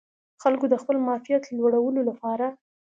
خلکو 0.41 0.65
د 0.69 0.75
خپل 0.81 0.97
معافیت 1.05 1.43
لوړولو 1.57 2.01
لپاره 2.09 2.45